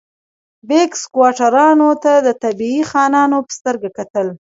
بیګ 0.67 0.91
سکواټورانو 1.03 1.89
ته 2.03 2.13
د 2.25 2.29
طبیعي 2.43 2.81
خانانو 2.91 3.37
په 3.45 3.51
سترګه 3.57 3.89
کتل. 3.97 4.27